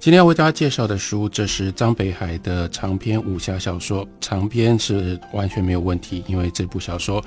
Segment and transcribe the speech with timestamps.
[0.00, 4.08] 今天要为大家介绍的书，这是张北海的长篇武侠小说。
[4.18, 7.22] 长篇是完全没有问题，因为这部小说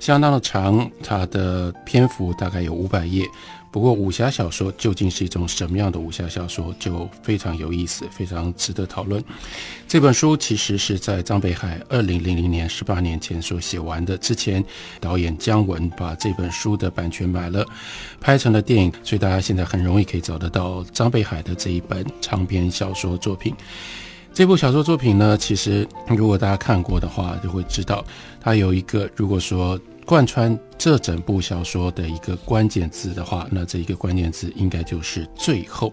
[0.00, 3.26] 相当的长，它的篇幅大概有五百页。
[3.74, 9.20] 不过，武侠小说究竟是一种什么样的武侠小说，就非常有意思，非常值得讨论。
[9.88, 14.16] 这本书其实是在张北海二零零零年十八年前所写完的。
[14.16, 14.64] 之前
[15.00, 17.66] 导演姜文把这本书的版权买了，
[18.20, 23.52] 拍成了电影，所以大家现在很容易可以找得到张北海的这一本长篇小说作品。
[24.32, 28.04] 这部小说作品呢，其实如果大家看过的话，就会知道
[28.40, 29.76] 它有一个，如果说。
[30.04, 35.92] 贯穿这整部小说的一个关键字的话，那这一个关键字应该就是“最后”。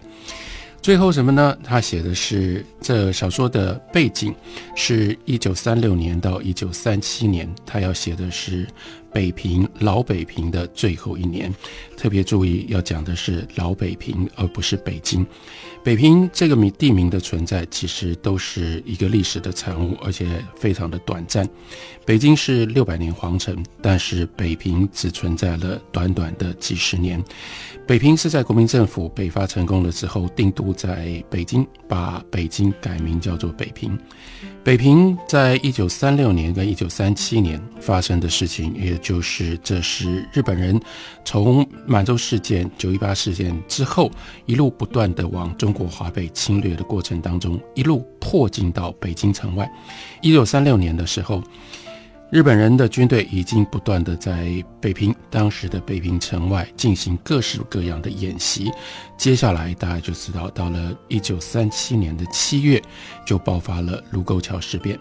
[0.82, 1.56] 最后什么呢？
[1.62, 4.34] 他写的是这小说的背景
[4.74, 8.66] 是一九三六年到一九三七年，他要写的是
[9.12, 11.52] 北平老北平的最后一年。
[11.96, 15.24] 特别注意，要讲的是老北平，而不是北京。
[15.84, 21.48] 北平这个名地名的存在，其实都是一个历史的产物，而且非常的短暂。
[22.04, 27.22] 北京是六百年皇城，但是北平只存在了短短的几十年。
[27.86, 33.96] 北平是在国民政府北伐成功了之后，定都在北京，把北京改名叫做北平。
[34.64, 40.80] 北平在一九三六年跟一九三七年发生的事情，也就是这是日本人
[41.24, 44.10] 从满洲事件、九一八事件之后，
[44.46, 49.70] 一路不断的往中国华北侵略的过程当中，一路迫近到北京城外。
[50.22, 51.42] 一九三六年的时候。
[52.32, 58.72] 日本人的军队已经不断的在北平，当时的北平城外进行各式各样的演习。
[59.18, 62.80] 接下来大家就知道，到了一九三七年的七月，
[63.26, 64.98] 就爆发了卢沟桥事变。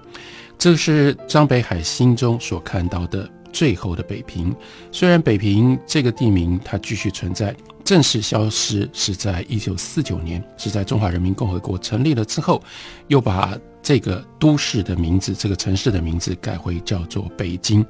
[0.57, 4.55] 这是张北海心中所看到的最后的北平。
[4.91, 12.61] 虽然北平这个地名它继续存在，正式消失是在一九四九年，是在中华人民共和国成立了之后，
[13.07, 13.57] 又把。
[13.81, 17.85] 这个都市的名字，这个城市的名字改回叫做北京。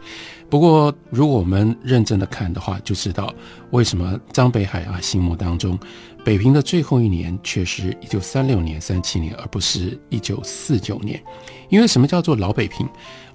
[0.49, 3.33] 不过，如果我们认真的看的话，就知道
[3.71, 5.79] 为什么张北海啊心目当中，
[6.25, 11.21] 北平的最后一年却是一九三六年、三七年，而不是一九四九年。
[11.69, 12.87] 因为什么叫做老北平？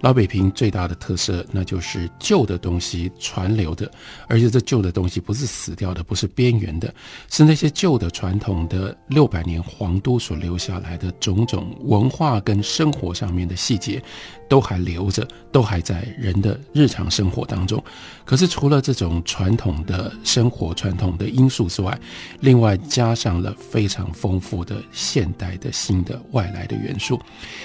[0.02, 3.90] 老北平最大的特色，那就是旧的东西传流的，
[4.28, 6.94] 而且这旧的东西不是死掉的，不是边缘的，
[7.30, 14.00] 是那些旧的传统的六百年皇都所留下来的种种文化跟生活上面的细节。
[14.48, 17.82] 都还留着，都还在人的日常生活当中。
[18.24, 21.98] 可是除了这种传统的生活、传统的因素之外，
[22.42, 27.20] 另外加上了非常丰富的现代的新的外来的元素。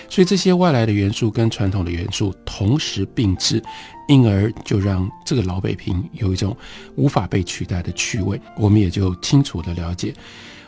[0.09, 3.61] 所以这些外来的元素跟传统的元素同时并置，
[4.07, 6.57] 因而就让这个老北平有一种
[6.95, 8.41] 无法被取代的趣味。
[8.57, 10.11] 我们也就清楚的了解。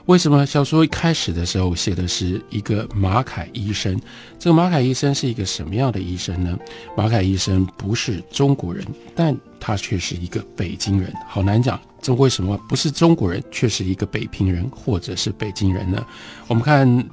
[0.07, 3.97] 为什么小说一开始的时候写的是一个马凯医生？
[4.37, 6.59] 这个马凯医生是一个什么样的医生呢？
[6.97, 11.13] 马凯医生不是中国人，但他却是一个北京人。
[11.25, 16.05] 好难讲，这为什么不是中国人，却是一个北平人，或者是北京人呢？
[16.49, 17.09] 我们看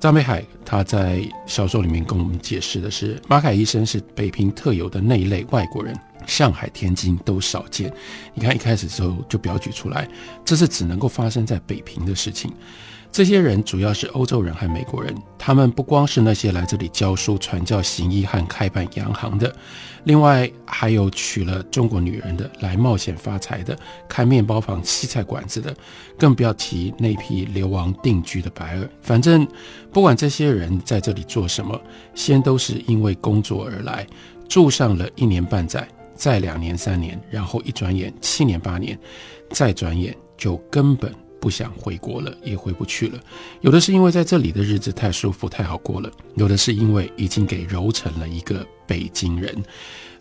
[0.00, 5.96] 张北海他在小说里面跟我们解释的是，马凯医生是北平特有的那一类外国人。
[6.32, 7.92] 上海、天津都少见。
[8.32, 10.08] 你看，一开始时候就表举出来，
[10.46, 12.50] 这是只能够发生在北平的事情。
[13.10, 19.54] 这些人主要是欧洲人和美国人，他们不光是那些来这里教书、传教、行医和开办洋行的，
[20.04, 23.78] 另外还有娶了中国女人的、来冒险发财的、
[24.08, 25.76] 开面包房、西菜馆子的，
[26.18, 28.88] 更不要提那批流亡定居的白尔。
[29.02, 29.46] 反正
[29.92, 31.78] 不管这些人在这里做什么，
[32.14, 34.06] 先都是因为工作而来，
[34.48, 35.86] 住上了一年半载。
[36.22, 38.96] 再两年三年，然后一转眼七年八年，
[39.50, 43.18] 再转眼就根本不想回国了，也回不去了。
[43.60, 49.52] 有的是因为在这里的日子太舒服太好过了，有的是因为已经给揉成了一个北京人。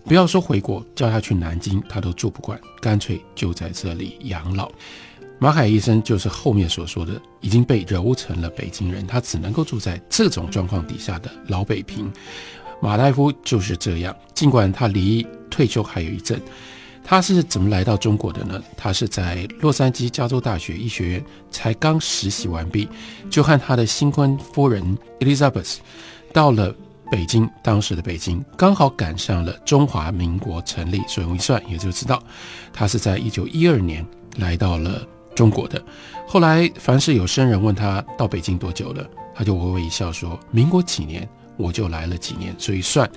[0.03, 4.71] 不要说回国，叫他去南京，他都住不惯，干脆就在这里养老。
[5.38, 12.12] 马海医生就是后面所说的已经被揉成了北京人，他只能够住在这种状况底下的老北平。
[12.81, 16.42] 马大夫就是这样，尽管他离退休还有一阵，
[17.04, 18.62] 他是怎么来到中国的呢？
[18.75, 22.89] 他是在洛杉矶加州大学医学院才刚实习完毕，
[23.30, 25.78] 就和他的新婚夫人 Elizabeth
[26.33, 26.75] 到了
[27.12, 32.22] 北京，当时的北京刚好赶上了中华民国成立，所以我一算也就知道，
[32.74, 34.06] 他是在一九一二年
[34.38, 35.06] 来到了
[35.36, 35.83] 中国的。
[36.28, 39.06] 后来凡是有生人问他到北京多久了，
[39.36, 41.28] 他就微微一笑说：“民国几年
[41.62, 43.10] 我就来了几年。”所以算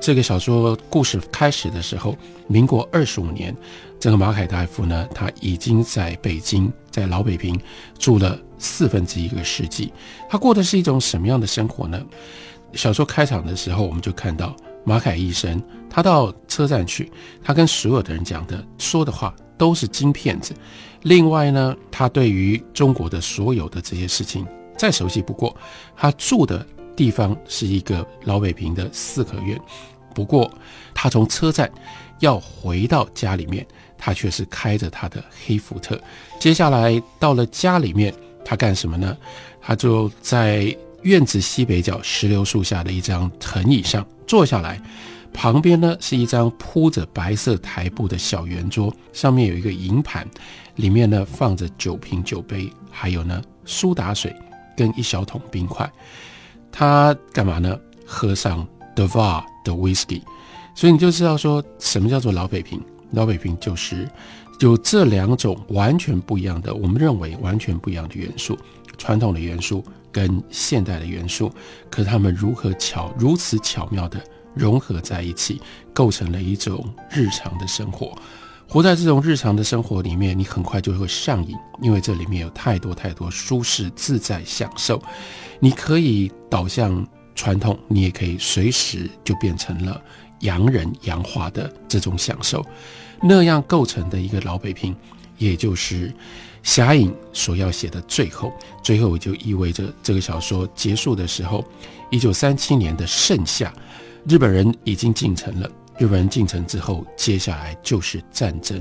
[0.00, 3.56] 这个小说故事开始的时候，民国二十五年，
[3.98, 7.60] 这个马凯大夫呢，他已经在北京，在老北平
[7.98, 9.92] 住了四分之一个世纪。
[10.28, 12.00] 他过的是一种什么样的生活呢？
[12.74, 17.10] 小说开场的时候，我们就看到马凯医生，他到车站去，
[17.42, 20.54] 他跟所有的人讲的、说的话都是金片子。
[21.02, 24.46] 另外呢，他对于中国的所有的这些事情
[24.76, 25.56] 再熟悉不过。
[25.96, 26.64] 他住的
[26.98, 29.56] 地方是一个老北平的四合院，
[30.12, 30.52] 不过
[30.92, 31.70] 他从车站
[32.18, 33.64] 要回到家里面，
[33.96, 35.98] 他却是开着他的黑福特。
[36.40, 38.12] 接下来到了家里面，
[38.44, 39.16] 他干什么呢？
[39.60, 40.76] 他就在。
[41.02, 44.82] 院子西北角石榴树下的一张藤椅上坐下来，
[45.32, 50.26] 旁边呢是一张铺着白色台布的小圆桌，上面有一个银盘，
[50.74, 54.34] 里面呢放着酒瓶酒杯，还有呢苏打水
[54.76, 55.88] 跟一小桶冰块。
[56.70, 57.78] 他干嘛呢？
[58.06, 60.22] 喝上 d e v a 的 whisky。
[60.74, 62.80] 所以你就知道说什么叫做老北平。
[63.12, 64.08] 老北平就是
[64.60, 68.58] 有这两种完全不一样的，我们认为完全不一样的元素，
[68.96, 69.84] 传统的元素。
[70.10, 71.52] 跟现代的元素，
[71.90, 74.18] 可他们如何巧如此巧妙的
[74.54, 75.60] 融合在一起，
[75.92, 78.16] 构成了一种日常的生活。
[78.68, 85.02] 活在这种日常的生活里面，你很快就会上瘾，因为这里面有太多太多舒适自在享受。
[85.58, 90.00] 你可以导向传统，你也可以随时就变成了
[90.40, 92.64] 洋人洋化的这种享受。
[93.22, 94.94] 那样构成的一个老北平，
[95.38, 96.12] 也就是。
[96.64, 101.64] 侠影所要写的最后，最后也就意味着这个小说结束的时候，
[102.10, 103.72] 一九三七年的盛夏，
[104.28, 105.70] 日本人已经进城了。
[105.98, 108.80] 日本人进城之后，接下来就是战争。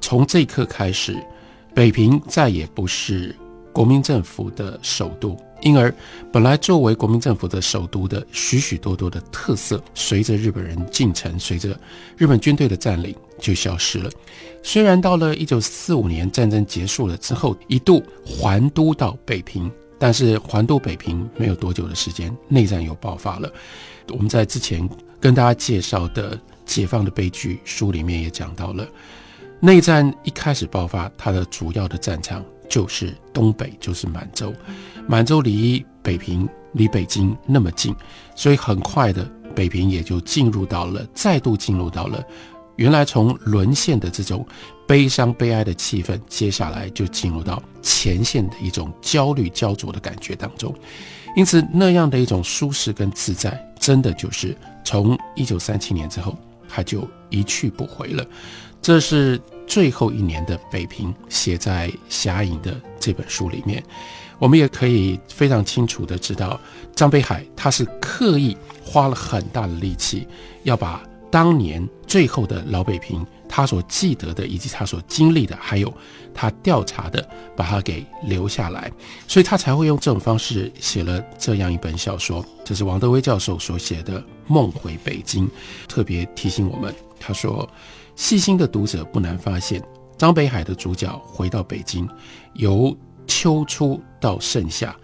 [0.00, 1.16] 从这一刻开始，
[1.74, 3.36] 北平再也不是
[3.72, 5.36] 国民政府的首都。
[5.60, 5.94] 因而，
[6.30, 11.78] 本来作为国民政府的首都的许许多多的特色，随着日本人进城，随着
[12.18, 14.10] 日本军队的占领，就消失了。
[14.62, 19.70] 虽然到了一九四五年战争结束了之后，一度还都到北平，
[20.04, 23.50] 但是还都北平没有多久的时间，内战又爆发了。
[24.10, 24.86] 我们在之前
[25.18, 26.36] 跟大家介绍的
[26.66, 28.86] 《解放的悲剧》书里面也讲到了，
[29.60, 34.52] 内战一开始爆发，它的主要的战场就是东北，就是满洲。
[35.08, 37.96] 满洲离北平、离北京那么近，
[38.36, 42.22] 所以很快的，北平也就进入到了，再度进入到了
[42.76, 44.46] 原来从沦陷的这种
[44.86, 50.74] 悲伤悲哀的气氛，接下来就进入到前线的一种焦虑焦灼的感觉当中。
[51.36, 56.36] 因此，那样的一种舒适跟自在，真的就是从一九三七年之后，
[56.68, 58.24] 他就一去不回了。
[58.80, 63.82] 这是最后一年的北平写在《侠影》的这本书里面。
[64.38, 66.60] 我们也可以非常清楚的知道，
[66.94, 70.26] 张北海他是刻意花了很大的力气，
[70.64, 71.02] 要把
[71.34, 75.92] 当年最后的老北平他所记得的，以及他所经历的，还有
[76.32, 78.88] 他调查的，把它给留下来，
[79.26, 82.46] 所以他才会用这种方式写了这样一本小说。
[82.64, 85.44] 这是王德威教授所写的《梦回北京》，
[85.88, 87.68] 特别提醒我们，他说，
[88.14, 89.82] 细心的读者不难发现，
[90.16, 92.08] 张北海的主角回到北京，
[92.52, 94.94] 由秋初到盛夏，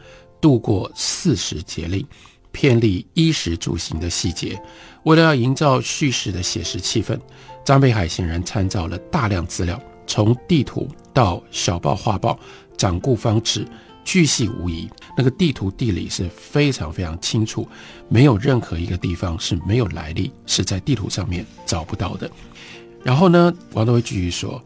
[0.40, 2.06] 度过四时节令，
[2.52, 4.60] 偏离衣食住行的细节。
[5.04, 7.18] 为了要营造叙事的写实气氛，
[7.64, 12.38] 张北海显然参照了大量资料，从地图到小报、画报、
[12.76, 13.66] 掌故方志，
[14.04, 14.88] 巨细无遗。
[15.16, 17.66] 那个地图地理是非常非常清楚，
[18.08, 22.30] 没有任何一个地方是没有来历，是在地图上面找不到的。
[23.02, 24.62] 然后呢，王德威继续说，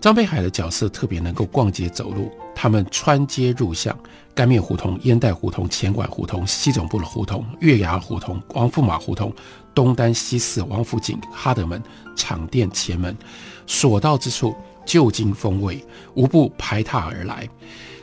[0.00, 2.32] 张北海的角色特别能够逛街走路。
[2.54, 3.98] 他们穿街入巷，
[4.34, 9.32] 干面胡同、烟袋胡同、钱管胡同、西总部的胡同、月牙胡同、王驸马胡同、
[9.72, 11.80] 东单西四、王府井、哈德门、
[12.16, 13.16] 厂店前门，
[13.66, 17.48] 所到之处，旧京风味无不排踏而来。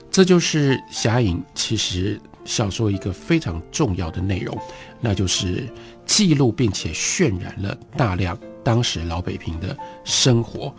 [0.09, 4.57] 这就是《侠影》其实小说一个非常重要的内容，
[5.01, 5.67] 那就是
[6.05, 10.73] 记录并且渲染了大量当时老北平的生活。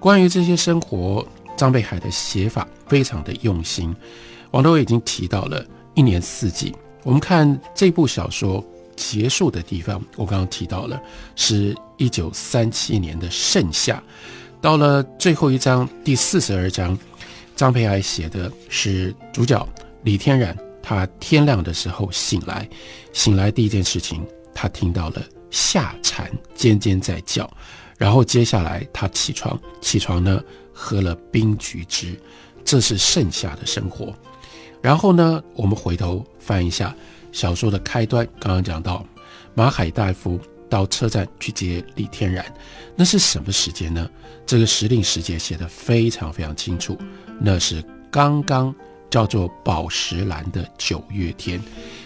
[0.00, 1.26] 关于这些生活。
[1.56, 3.92] 张北海的写法非常的用心，
[4.50, 5.64] 王德伟已经提到了
[5.94, 6.74] 一年四季。
[7.04, 8.64] 我们看这部小说
[8.96, 11.00] 结束的地方，我刚刚提到了
[11.36, 14.02] 是一九三七年的盛夏。
[14.60, 16.98] 到了最后一章第四十二章，
[17.54, 19.66] 张培爱写的是主角
[20.02, 22.68] 李天然，他天亮的时候醒来，
[23.12, 27.48] 醒来第一件事情，他听到了夏蝉尖尖在叫，
[27.96, 32.20] 然后接下来他起床，起床呢喝了冰橘汁，
[32.64, 34.12] 这是盛夏的生活。
[34.80, 36.94] 然后呢，我们回头翻一下
[37.32, 39.04] 小说的开端，刚刚讲到
[39.54, 40.38] 马海大夫
[40.70, 42.44] 到车站去接李天然，
[42.94, 44.08] 那是什么时间呢？
[44.46, 46.96] 这个时令时节写得非常非常清楚，
[47.40, 48.74] 那是刚刚
[49.10, 51.60] 叫做宝石蓝的九月天，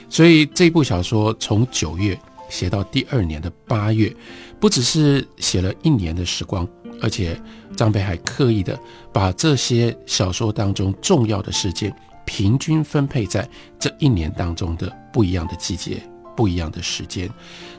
[0.08, 4.14] 所以这部小说从九月写到第二年的八月，
[4.58, 6.66] 不只是写了一年的时光，
[7.00, 7.40] 而且
[7.76, 8.78] 张北海刻意的
[9.12, 11.94] 把这些小说当中重要的事件。
[12.24, 13.48] 平均分配在
[13.78, 16.02] 这一年当中的不一样的季节、
[16.36, 17.28] 不一样的时间。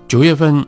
[0.07, 0.65] 九月份，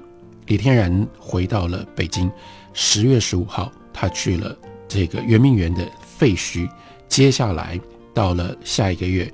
[0.48, 2.29] 李天然回到了北京；
[2.74, 4.55] 十月十五号，他去了
[4.88, 6.70] 这个圆明园的废墟。
[7.08, 7.79] 接下来
[8.13, 9.32] 到了下一个月，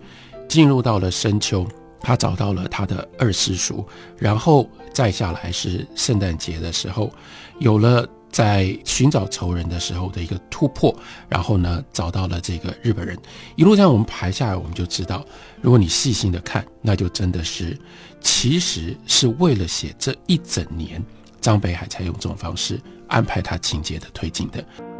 [0.48, 1.68] 进入到了深秋，
[2.00, 3.86] 他找到了他的二师叔。
[4.18, 7.12] 然后再下来是圣诞节的时候，
[7.60, 8.08] 有了。
[8.32, 10.96] 在寻找仇人的时候的一个突破，
[11.28, 13.18] 然后呢，找到了这个日本人。
[13.56, 15.26] 一路上我们排下来，我们就知道，
[15.62, 17.78] 如果你细心的看，那就真的是，
[18.22, 21.04] 其实是为了写这一整年，
[21.42, 24.91] 张北海才用这种方式安排他情节的推进的。